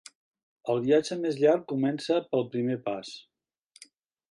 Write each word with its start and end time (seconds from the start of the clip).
El 0.73 0.79
viatge 0.85 1.17
més 1.25 1.37
llarg 1.43 1.67
comença 1.73 2.19
pel 2.33 2.49
primer 2.57 2.81
pas. 2.89 3.13